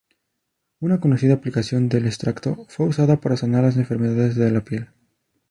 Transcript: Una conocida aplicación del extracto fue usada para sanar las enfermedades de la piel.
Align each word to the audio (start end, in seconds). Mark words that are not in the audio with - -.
Una 0.79 0.99
conocida 0.99 1.35
aplicación 1.35 1.87
del 1.87 2.07
extracto 2.07 2.65
fue 2.69 2.87
usada 2.87 3.17
para 3.21 3.37
sanar 3.37 3.65
las 3.65 3.77
enfermedades 3.77 4.35
de 4.35 4.49
la 4.49 4.63
piel. 4.63 4.87